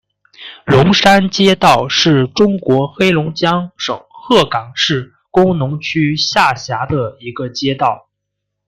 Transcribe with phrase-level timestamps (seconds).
[0.65, 8.09] 龙山街道是中国黑龙江省鹤岗市工农区下辖的一个街道。